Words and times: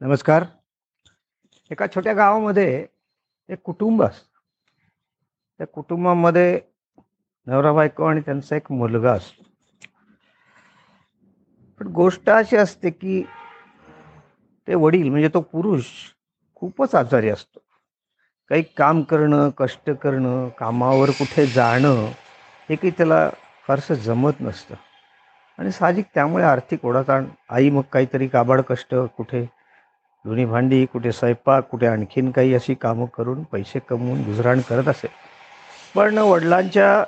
नमस्कार. 0.00 0.44
एका 1.70 1.86
छोट्या 1.86 2.12
गावामध्ये 2.14 2.86
एक 3.48 3.58
कुटुंब 3.64 4.02
असतं 4.02 4.40
त्या 5.58 5.66
कुटुंबामध्ये 5.66 6.60
नवरा 7.46 7.72
बायको 7.72 8.04
आणि 8.04 8.20
त्यांचा 8.20 8.56
एक 8.56 8.70
मुलगा 8.72 9.12
असतो 9.12 9.44
पण 11.80 11.86
गोष्ट 11.86 12.30
अशी 12.30 12.56
असते 12.56 12.90
की 12.90 13.22
ते 14.68 14.74
वडील 14.74 15.08
म्हणजे 15.08 15.28
तो 15.34 15.40
पुरुष 15.40 15.86
खूपच 16.54 16.94
आजारी 16.94 17.28
असतो. 17.28 17.60
काही 18.50 18.62
काम 18.76 19.02
करणं 19.02 19.50
कष्ट 19.58 19.90
करणं 19.90 20.48
कामावर 20.48 21.10
कुठे 21.10 21.46
जाणं 21.46 22.04
हे 22.68 22.76
काही 22.76 22.90
त्याला 22.90 23.28
फारसं 23.66 23.94
जमत 23.94 24.40
नसतं. 24.40 24.74
आणि 25.58 25.72
साहजिक 25.72 26.06
त्यामुळे 26.14 26.44
आर्थिक 26.44 26.84
ओढाताण 26.84 27.26
आई 27.48 27.70
मग 27.70 27.82
काहीतरी 27.92 28.28
काबाड 28.28 28.60
कष्ट 28.60 28.94
कुठे 29.16 29.46
जुनी 30.24 30.44
भांडी 30.44 30.86
कुठे 30.86 31.12
स्वयंपाक 31.12 31.68
कुठे 31.68 31.86
आणखीन 31.86 32.30
काही 32.30 32.54
अशी 32.54 32.74
कामं 32.74 33.06
करून 33.06 33.42
पैसे 33.42 33.78
कमवून 33.78 34.22
गुजराण 34.22 34.60
करत 34.60 34.88
असे. 34.88 35.08
पण 35.94 36.18
वडिलांच्या 36.18 37.04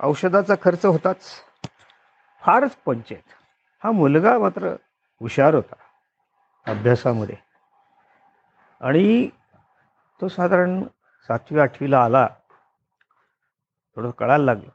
औषधाचा 0.00 0.54
खर्च 0.62 0.86
होताच. 0.86 1.18
फारच 2.42 2.76
पंचायत 2.76 3.34
हा 3.84 3.90
मुलगा 3.90 4.38
मात्र 4.38 4.74
हुशार 5.20 5.54
होता 5.54 5.74
अभ्यासामध्ये. 6.66 7.36
आणि 8.80 9.28
तो 10.20 10.28
साधारण 10.28 10.82
सातवी 11.28 11.60
आठवीला 11.60 12.04
आला. 12.04 12.28
थोडं 13.96 14.10
कळायला 14.10 14.44
लागलं. 14.44 14.70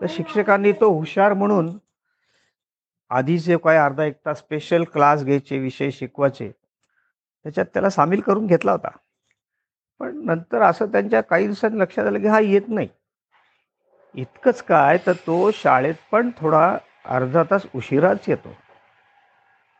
तर 0.00 0.06
शिक्षकांनी 0.08 0.72
तो 0.72 0.90
हुशार 0.98 1.32
म्हणून 1.32 1.78
आधी 3.10 3.38
जे 3.38 3.56
काय 3.56 3.76
अर्धा 3.76 4.04
एक 4.04 4.16
तास 4.26 4.38
स्पेशल 4.38 4.84
क्लास 4.84 5.24
घ्यायचे 5.24 5.58
विषय 5.58 5.90
शिकवायचे 5.90 6.48
त्याच्यात 6.48 7.66
त्याला 7.66 7.90
सामील 7.90 8.20
करून 8.20 8.46
घेतला 8.46 8.72
होता. 8.72 8.88
पण 10.00 10.24
नंतर 10.24 10.62
असं 10.62 10.86
त्यांच्या 10.86 11.20
काही 11.20 11.44
दिवसांनी 11.44 11.78
लक्षात 11.78 12.06
आलं 12.06 12.18
की 12.18 12.26
हा 12.26 12.40
येत 12.40 12.68
नाही. 12.68 12.88
इतकंच 14.14 14.62
काय 14.62 14.98
तर 15.06 15.12
तो 15.12 15.50
शाळेत 15.50 15.94
पण 16.12 16.30
थोडा 16.38 16.76
अर्धा 17.04 17.42
तास 17.42 17.62
उशिराच 17.74 18.18
येतो. 18.28 18.56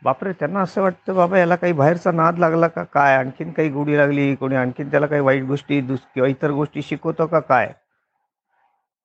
बापरे 0.03 0.33
त्यांना 0.33 0.61
असं 0.61 0.83
वाटतं 0.83 1.15
बाबा 1.15 1.39
याला 1.39 1.57
काही 1.57 1.73
बाहेरचा 1.73 2.11
नाद 2.13 2.39
लागला 2.39 2.69
का? 2.69 2.85
काय? 2.85 3.17
आणखीन 3.17 3.53
काही 3.53 3.71
गोडी 3.71 3.97
लागली? 3.97 4.35
कोणी 4.35 4.55
आणखीन 4.55 4.91
त्याला 4.91 5.07
काही 5.07 5.21
वाईट 5.21 5.43
गोष्टी 5.43 5.81
दुस 5.81 6.01
किंवा 6.15 6.29
इतर 6.29 6.51
गोष्टी 6.51 6.83
शिकवतो 6.83 7.27
का? 7.27 7.41
काय? 7.41 7.73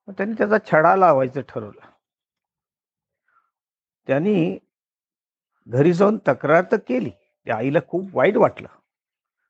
मग 0.07 0.13
त्यांनी 0.13 0.35
त्याचा 0.37 0.57
छडा 0.71 0.95
लावायचं 0.95 1.41
ठरवलं. 1.41 1.94
त्यांनी 4.07 4.57
घरी 5.67 5.93
जाऊन 5.93 6.17
तक्रार 6.27 6.63
तर 6.71 6.77
केली. 6.87 7.09
त्या 7.47 7.55
आईला 7.57 7.79
खूप 7.87 8.09
वाईट 8.13 8.37
वाटलं. 8.37 8.67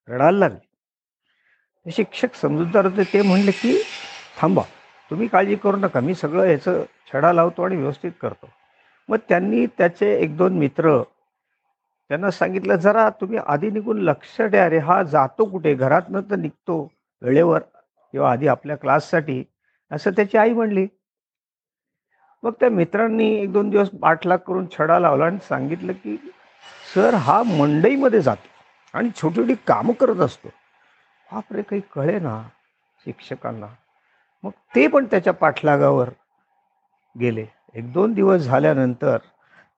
रडायला 0.08 0.38
लागले. 0.40 1.92
शिक्षक 1.92 2.36
समजूतदार 2.36 2.86
होते 2.86 3.04
ते 3.14 3.22
म्हणले 3.22 3.52
की 3.52 3.78
थांबा 4.38 4.62
तुम्ही 5.10 5.28
काळजी 5.28 5.56
करू 5.56 5.78
नका. 5.78 6.00
मी 6.00 6.16
सगळं 6.16 6.46
ह्याचं 6.46 6.84
छडा 7.08 7.34
लावतो 7.34 7.64
आणि 7.64 7.76
व्यवस्थित 7.76 8.12
करतो. 8.22 8.50
मग 9.10 9.18
त्यांनी 9.30 9.66
त्याचे 9.66 10.14
एक 10.16 10.38
दोन 10.38 10.58
मित्र 10.58 11.02
त्यांना 12.10 12.32
सांगितलं 12.32 12.76
जरा 12.76 13.10
तुम्ही 13.22 13.38
आधी 13.48 13.70
निघून 13.70 14.02
लक्ष 14.02 14.42
द्या 14.42 14.70
रे. 14.70 14.78
हा 14.78 15.02
जातो 15.04 15.46
कुठे? 15.46 15.74
घरातनं 15.74 16.22
तर 16.22 16.36
निघतो 16.36 16.92
वेळेवर 17.22 17.60
किंवा 18.12 18.32
आधी 18.32 18.48
आपल्या 18.48 18.76
क्लाससाठी. 18.76 19.44
असं 19.92 20.12
त्याची 20.12 20.38
आई 20.38 20.54
म्हणली. 20.54 20.88
मग 22.44 22.52
त्या 22.60 22.70
मित्रांनी 22.70 23.28
एक 23.36 23.52
दोन 23.52 23.70
दिवस 23.70 23.90
पाठलाग 24.02 24.38
करून 24.38 24.66
छडा 24.72 25.00
लावला 25.00 25.26
आणि 25.26 25.38
सांगितलं 25.50 25.94
की 25.94 26.18
सर 26.94 27.14
हा 27.14 27.42
मंडईमध्ये 27.44 28.22
जातो 28.22 28.98
आणि 28.98 29.10
छोटी 29.16 29.36
छोटी 29.36 29.54
कामं 29.68 29.94
करत 29.94 30.20
असतो. 30.22 30.50
बापरे 31.32 31.62
काही 31.62 31.82
कळे 31.96 32.20
ना 32.20 32.42
शिक्षकांना. 33.06 33.68
मग 34.44 34.52
ते 34.76 34.88
पण 34.88 35.06
त्याच्या 35.06 35.34
पाठलागावर 35.34 36.10
गेले. 37.16 37.46
एक 37.76 37.92
दोन 37.94 38.14
दिवस 38.14 38.42
झाल्यानंतर 38.42 39.18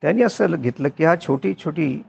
त्यांनी 0.04 0.24
असं 0.24 0.62
घेतलं 0.62 0.90
की 0.98 1.06
हा 1.06 1.16
छोटी 1.16 1.54
छोटी 1.54 2.04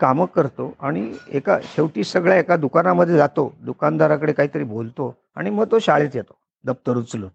कामं 0.00 0.26
करतो 0.26 0.72
आणि 0.80 1.12
एका 1.28 1.58
शेवटी 1.62 2.04
सगळ्या 2.04 2.38
एका 2.38 2.56
दुकानामध्ये 2.56 3.16
जातो. 3.16 3.52
दुकानदाराकडे 3.60 4.32
काहीतरी 4.32 4.64
बोलतो 4.64 5.14
आणि 5.36 5.50
मग 5.50 5.70
तो 5.70 5.78
शाळेत 5.78 6.10
येतो 6.14 6.36
दप्तर 6.64 6.96
उचलून. 6.96 7.30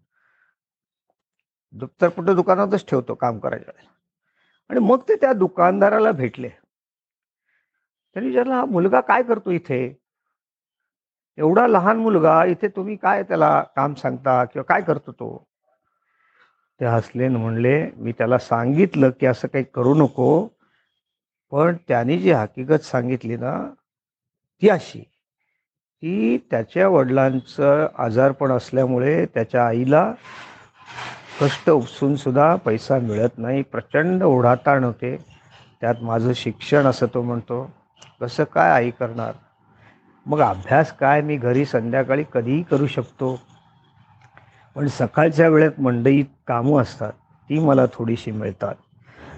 दप्तर 1.73 2.09
कुठं 2.09 2.35
दुकानातच 2.35 2.85
ठेवतो 2.89 3.13
काम 3.13 3.39
करायच्या 3.39 3.73
वेळेला. 3.75 3.91
आणि 4.69 4.79
मग 4.79 5.01
ते 5.09 5.15
त्या 5.15 5.33
दुकानदाराला 5.33 6.11
भेटले. 6.11 6.49
त्यांनी 8.13 8.29
विचारलं 8.29 8.53
हा 8.53 8.65
मुलगा 8.65 9.01
काय 9.01 9.23
करतो 9.23 9.51
इथे? 9.51 9.95
एवढा 11.37 11.67
लहान 11.67 11.97
मुलगा 11.97 12.45
इथे 12.45 12.67
तुम्ही 12.67 12.95
काय 12.95 13.23
त्याला 13.23 13.63
काम 13.75 13.93
सांगता 13.93 14.45
किंवा 14.45 14.63
काय 14.63 14.81
करतो 14.81 15.11
तो? 15.11 15.45
ते 16.79 16.85
हसले 16.85 17.27
म्हणले 17.27 17.91
मी 17.95 18.11
त्याला 18.11 18.37
सांगितलं 18.37 19.09
की 19.09 19.25
असं 19.25 19.47
काही 19.47 19.63
करू 19.63 19.93
नको 19.93 20.47
पण 21.51 21.75
त्याने 21.87 22.17
जी 22.17 22.31
हकीकत 22.31 22.83
सांगितली 22.83 23.37
ना 23.37 23.73
ती 24.61 24.69
अशी 24.69 24.99
की 26.01 26.37
त्याच्या 26.37 26.87
वडिलांचं 26.87 27.87
आजारपण 27.97 28.51
असल्यामुळे 28.51 29.25
त्याच्या 29.25 29.67
आईला 29.67 30.13
कष्ट 31.41 31.69
उपसूनसुद्धा 31.69 32.55
पैसा 32.55 32.99
मिळत 32.99 33.37
नाही. 33.37 33.61
प्रचंड 33.61 34.23
ओढाताण 34.23 34.83
होते. 34.83 35.17
त्यात 35.81 35.95
माझं 36.01 36.33
शिक्षण 36.33 36.85
असं 36.85 37.05
तो 37.13 37.21
म्हणतो 37.21 37.71
कसं 38.21 38.43
काय 38.43 38.71
आई 38.71 38.89
करणार? 38.89 39.31
मग 40.25 40.39
अभ्यास 40.39 40.91
काय? 40.93 41.21
मी 41.21 41.37
घरी 41.37 41.65
संध्याकाळी 41.65 42.23
कधीही 42.33 42.63
करू 42.63 42.87
शकतो. 42.87 43.39
पण 44.75 44.87
सकाळच्या 44.87 45.49
वेळेत 45.49 45.79
मंडईत 45.79 46.25
कामं 46.47 46.81
असतात 46.81 47.11
ती 47.49 47.59
मला 47.59 47.85
थोडीशी 47.93 48.31
मिळतात. 48.31 48.75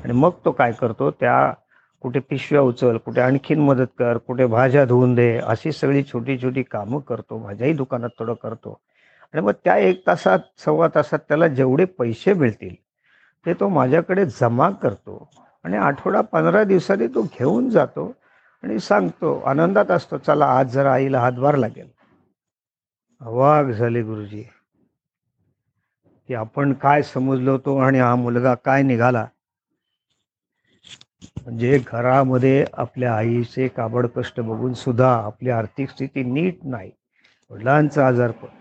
आणि 0.04 0.14
मग 0.14 0.30
तो 0.46 0.52
काय 0.52 0.72
करतो 0.72 1.12
त्या 1.12 1.54
कुठे 2.02 2.20
पिशव्या 2.20 2.62
उचल 2.62 2.98
कुठे 2.98 3.22
आणखीन 3.22 3.60
मदत 3.60 3.88
कर 4.00 4.18
कुठे 4.18 4.46
भाज्या 4.46 4.86
धुवून 4.86 5.16
दे 5.16 5.38
अशी 5.38 5.72
सगळी 5.72 6.04
छोटी 6.04 6.38
छोटी 6.38 6.64
कामं 6.64 7.00
करतो. 7.00 7.38
माझ्याही 7.38 7.74
दुकानात 7.74 8.10
थोडं 8.20 8.34
करतो. 8.34 8.80
आणि 9.34 9.42
मग 9.42 9.52
त्या 9.64 9.78
एक 9.78 10.08
तासात 10.08 10.40
सव्वा 10.58 10.88
तासात 10.88 11.20
त्याला 11.20 11.48
जेवढे 11.48 11.86
पैसे 11.86 12.34
मिळतील 12.34 12.76
ते 13.46 13.54
तो 13.54 13.70
माझ्याकडे 13.70 14.26
जमा 14.26 14.70
करतो. 14.70 15.30
आणि 15.64 15.78
आठवडा 15.78 16.22
पंधरा 16.22 16.64
दिवसांनी 16.64 17.08
तो 17.08 17.22
घेऊन 17.22 17.70
जातो 17.70 18.14
आणि 18.64 18.80
सांगतो 18.80 19.40
आनंदात 19.40 19.92
असतो 19.92 20.18
चला 20.18 20.46
आज 20.46 20.74
जरा 20.74 20.94
आईला 20.94 21.20
हातभार 21.20 21.56
लागेल. 21.56 21.90
अवाग 23.22 23.72
झाले 23.72 24.02
गुरुजी. 24.02 24.44
की 26.30 26.34
आपण 26.34 26.74
काय 26.74 27.02
समजलो 27.02 27.52
होतो 27.52 27.78
आणि 27.78 28.00
हा 28.00 28.16
मुलगा 28.16 28.54
काय 28.56 28.84
निघाला? 28.84 29.26
म्हणजे 31.44 31.80
घरामध्ये 31.88 32.66
आपल्या 32.74 33.16
आईचे 33.16 33.68
काबड 33.68 34.08
कष्ट 34.08 34.40
बघून 34.40 34.74
सुद्धा 34.74 35.12
आपली 35.16 35.50
आर्थिक 35.50 35.90
स्थिती 35.90 36.24
नीट 36.24 36.60
नाही. 36.64 36.92
वडिलांचा 37.50 38.08
आजारपण 38.08 38.61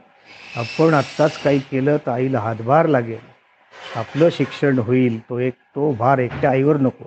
आपण 0.54 0.94
आत्ताच 0.94 1.38
काही 1.38 1.58
केलं 1.60 1.96
तर 1.96 2.10
आईला 2.10 2.40
हातभार 2.40 2.86
लागेल. 2.88 3.18
आपलं 3.96 4.28
शिक्षण 4.32 4.78
होईल. 4.78 5.18
तो 5.20 5.38
एक 5.40 5.54
तो 5.74 5.92
भार 5.94 6.18
एकट्या 6.18 6.50
आईवर 6.50 6.76
नको. 6.80 7.04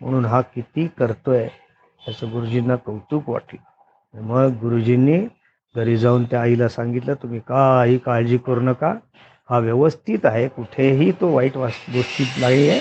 म्हणून 0.00 0.24
हा 0.24 0.40
किती 0.46 0.86
करतोय 0.98 1.46
त्याचं 1.46 2.30
गुरुजींना 2.32 2.76
कौतुक 2.76 3.28
वाटलं. 3.28 3.60
मग 4.14 4.58
गुरुजींनी 4.60 5.18
घरी 5.74 5.96
जाऊन 5.96 6.24
त्या 6.24 6.40
आईला 6.40 6.68
सांगितलं 6.68 7.14
तुम्ही 7.14 7.40
काही 7.40 7.98
काळजी 7.98 8.38
करू 8.38 8.60
नका. 8.60 8.92
हा 9.48 9.58
व्यवस्थित 9.58 10.26
आहे. 10.26 10.46
कुठेही 10.48 11.10
तो 11.12 11.32
वाईट 11.32 11.56
वास 11.56 11.84
गोष्टीत 11.94 12.40
नाही 12.40 12.68
आहे. 12.68 12.80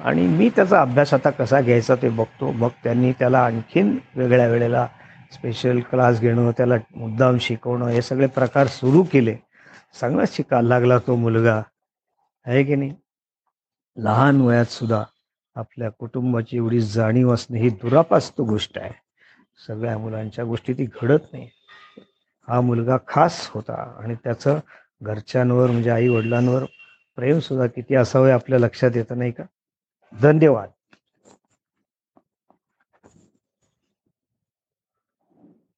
आणि 0.00 0.26
मी 0.28 0.48
त्याचा 0.48 0.80
अभ्यास 0.80 1.12
आता 1.14 1.30
कसा 1.30 1.60
घ्यायचा 1.60 1.94
ते 1.94 2.08
बघतो. 2.10 2.50
मग 2.52 2.68
त्यांनी 2.84 3.12
त्याला 3.12 3.40
आणखीन 3.40 3.96
वेगळ्या 4.16 4.46
वेळेला 4.48 4.86
स्पेशल 5.32 5.80
क्लास 5.80 6.20
घेणं 6.20 6.50
त्याला 6.50 6.74
मुद्दाम 6.94 7.38
शिकवणं 7.38 7.86
हे 7.86 8.02
सगळे 8.02 8.26
प्रकार 8.26 8.66
सुरू 8.66 9.02
केले. 9.02 9.36
चांगलाच 10.00 10.36
शिकायला 10.36 10.68
लागला 10.68 10.98
तो 10.98 11.16
मुलगा. 11.16 11.62
आहे 12.46 12.64
की 12.64 12.74
नाही? 12.74 12.94
लहान 13.96 14.40
वयात 14.40 14.64
सुद्धा 14.64 15.04
आपल्या 15.54 15.90
कुटुंबाची 15.90 16.56
एवढी 16.56 16.80
जाणीव 16.80 17.34
असणे 17.34 17.60
ही 17.60 17.70
दुरापास्त 17.70 18.40
गोष्ट 18.40 18.78
आहे. 18.78 18.92
सगळ्या 19.66 19.98
मुलांच्या 19.98 20.44
गोष्टी 20.44 20.72
ती 20.72 20.86
घडत 21.02 21.18
नाही. 21.32 21.50
हा 22.48 22.60
मुलगा 22.60 22.96
खास 23.08 23.50
होता 23.54 24.00
आणि 24.02 24.14
त्याचं 24.14 24.58
घरच्यांवर 25.02 25.70
म्हणजे 25.70 25.90
आई 25.90 26.08
वडिलांवर 26.08 26.64
प्रेमसुद्धा 27.16 27.66
किती 27.66 27.94
असावं 27.94 28.30
आपल्या 28.30 28.58
लक्षात 28.58 28.90
येतं 28.94 29.18
नाही 29.18 29.32
का? 29.32 29.44
धन्यवाद. 30.20 30.68